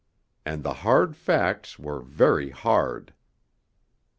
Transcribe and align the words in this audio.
And 0.47 0.63
the 0.63 0.73
'hard 0.81 1.15
facts' 1.15 1.77
were 1.77 2.01
very 2.01 2.49
hard.... 2.49 3.13